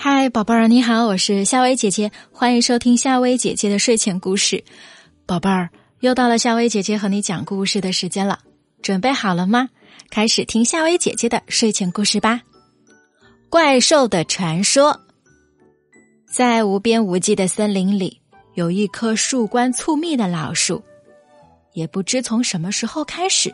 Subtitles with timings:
[0.00, 4.62] 嗨，宝贝儿，你好，我是夏薇姐姐，欢迎收听夏薇姐姐的睡前故事。
[5.26, 8.38] 宝贝儿，又到了夏薇姐姐和你讲故事的时间了，
[8.80, 9.68] 准备好了吗？
[10.08, 12.40] 开始听夏薇姐姐的睡前故事吧。
[13.50, 14.96] 怪兽的传说，
[16.32, 18.20] 在无边无际的森林里，
[18.54, 20.80] 有一棵树冠粗密的老树，
[21.72, 23.52] 也不知从什么时候开始，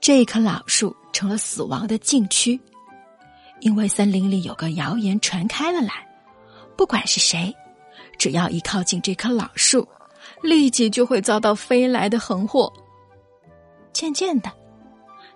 [0.00, 2.58] 这棵老树成了死亡的禁区。
[3.60, 5.92] 因为森林里有个谣言传开了来，
[6.76, 7.54] 不管是谁，
[8.18, 9.86] 只要一靠近这棵老树，
[10.42, 12.72] 立即就会遭到飞来的横祸。
[13.92, 14.52] 渐渐的，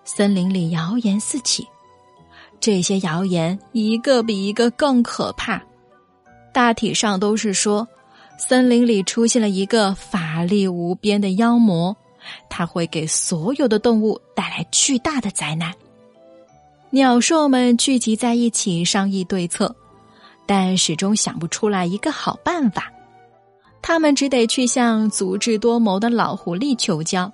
[0.04, 1.66] 森林里谣言四起，
[2.60, 5.62] 这些谣言一个比一个更可怕。
[6.52, 7.88] 大体上都是说，
[8.36, 11.96] 森林里出现了一个法力无边的妖魔，
[12.50, 15.72] 他会给所有的动物带来巨大的灾难。
[16.92, 19.72] 鸟兽们聚集在一起商议对策，
[20.44, 22.90] 但始终想不出来一个好办法。
[23.80, 27.30] 他们只得去向足智多谋的老狐狸求教。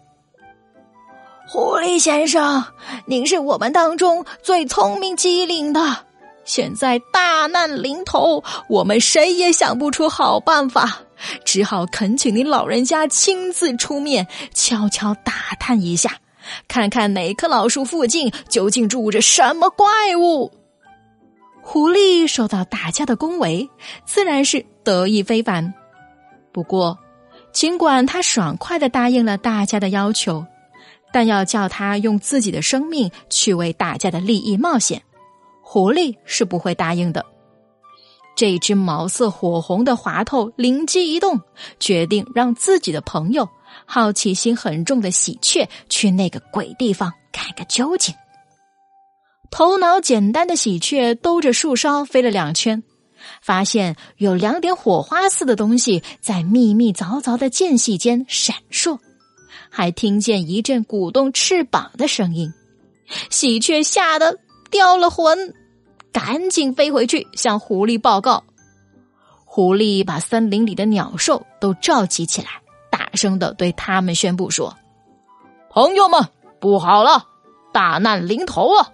[1.48, 2.62] 狐狸先生，
[3.06, 6.04] 您是我们当中最聪明机灵的。
[6.44, 10.98] 现在大难临头，我们谁也想不出好办法，
[11.46, 16.18] 只好恳请您老人家亲自出面，悄悄打探一下。
[16.68, 19.86] 看看哪棵老树附近究竟住着什么怪
[20.18, 20.52] 物？
[21.62, 23.68] 狐狸受到大家的恭维，
[24.04, 25.74] 自然是得意非凡。
[26.52, 26.98] 不过，
[27.52, 30.46] 尽管他爽快的答应了大家的要求，
[31.12, 35.02] 但要叫他用自己的生命去为大家的利益冒险，
[35.60, 37.26] 狐狸是不会答应的。
[38.36, 41.40] 这只毛色火红的滑头灵机一动，
[41.80, 43.48] 决定让自己的朋友。
[43.84, 48.14] 好奇心很重的喜鹊去那个鬼地方看个究竟。
[49.50, 52.82] 头脑简单的喜鹊兜着树梢飞了两圈，
[53.40, 58.98] 发现有两点火花似的东西在密密凿凿的间隙间闪烁，
[59.70, 62.52] 还听见一阵鼓动翅膀的声音。
[63.30, 64.38] 喜鹊吓得
[64.68, 65.54] 掉了魂，
[66.12, 68.42] 赶紧飞回去向狐狸报告。
[69.44, 72.48] 狐狸把森林里的鸟兽都召集起来。
[73.16, 74.76] 声的对他们宣布说
[75.70, 76.28] ：“朋友们，
[76.60, 77.24] 不好了，
[77.72, 78.92] 大难临头了！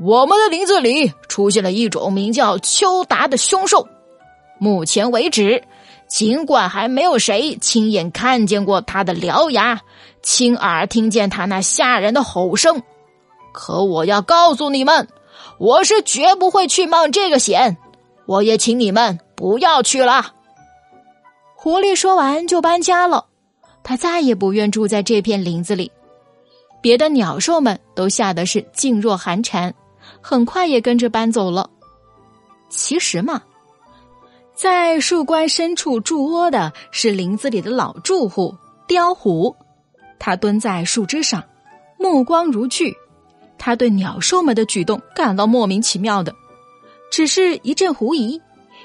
[0.00, 3.86] 我们的林子里出现了一种名叫秋达的凶兽。
[4.58, 5.62] 目前为止，
[6.08, 9.80] 尽管还没有谁亲眼看见过他的獠牙，
[10.22, 12.82] 亲耳听见他那吓人的吼声，
[13.52, 15.08] 可我要告诉你们，
[15.58, 17.76] 我是绝不会去冒这个险。
[18.26, 20.32] 我也请你们不要去了。”
[21.56, 23.26] 狐狸说完就搬家了，
[23.84, 25.92] 他再也不愿住在这片林子里。
[26.80, 29.72] 别的鸟兽们都吓得是噤若寒蝉，
[30.20, 31.70] 很快也跟着搬走了。
[32.68, 33.42] 其实嘛，
[34.54, 38.54] 在树冠深处筑窝的是林子里的老住户
[38.88, 39.54] 雕虎，
[40.18, 41.44] 他蹲在树枝上，
[41.98, 42.92] 目光如炬。
[43.56, 46.34] 他对鸟兽们的举动感到莫名其妙的，
[47.10, 48.38] 只是一阵狐疑，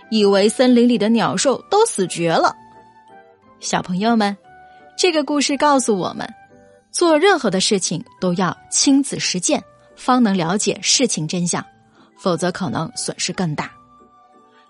[0.09, 2.55] 以为森林里的鸟兽都死绝了。
[3.59, 4.37] 小朋友们，
[4.99, 6.29] 这个故事告诉我们，
[6.91, 9.63] 做任何的事情都要亲自实践，
[9.95, 11.65] 方能了解事情真相，
[12.17, 13.71] 否则可能损失更大。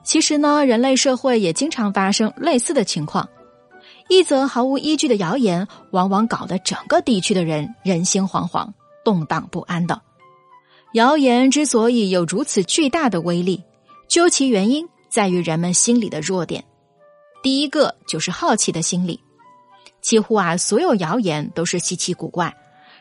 [0.03, 3.27] 其实呢，人类社会也经常发生类似的情况，
[4.07, 8.69] 一则毫无依据的谣言，往往搞得整个地区的人人心惶惶、
[9.03, 9.99] 动荡不安的。
[10.93, 13.63] 谣言之所以有如此巨大的威力，
[14.07, 16.63] 究其原因，在于人们心里的弱点。
[17.41, 19.19] 第一个就是好奇的心理，
[20.01, 22.55] 几乎啊所有谣言都是稀奇古怪，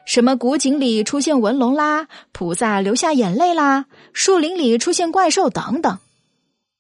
[0.05, 5.99] 什么古井里出现文龙啦，菩萨流下眼泪啦，树林里出现怪兽等等。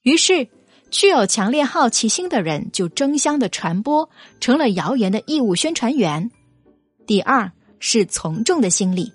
[0.02, 0.48] 于是，
[0.90, 4.08] 具有强烈好奇心的人就争相的传播，
[4.40, 6.30] 成了谣言的义务宣传员。
[7.06, 9.12] 第二是从众的心理，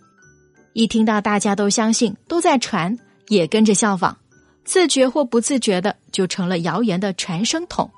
[0.74, 2.98] 一听到大家都相信，都在传，
[3.28, 4.16] 也跟着效仿，
[4.64, 7.90] 自觉或不自觉的就成了谣言的传声筒。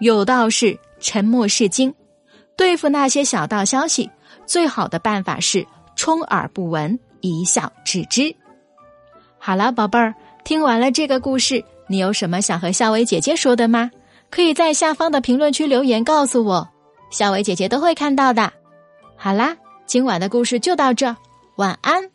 [0.00, 1.94] 有道是沉默是金，
[2.56, 4.10] 对付那些小道消息，
[4.46, 5.66] 最好的办法是
[5.96, 8.34] 充耳不闻，一笑置之。
[9.38, 10.14] 好了，宝贝儿，
[10.44, 13.90] 听完了这个故事，你有什么想和夏薇姐姐说的吗？
[14.30, 16.68] 可以在下方的评论区留言告诉我，
[17.10, 18.52] 夏薇姐姐都会看到的。
[19.16, 19.56] 好啦，
[19.86, 21.16] 今晚的故事就到这，
[21.56, 22.12] 晚安。